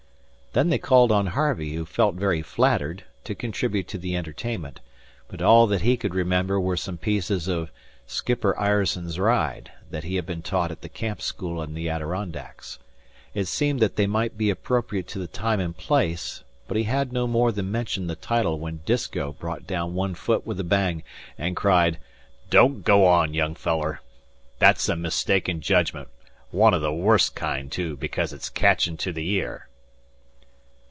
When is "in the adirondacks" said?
11.63-12.79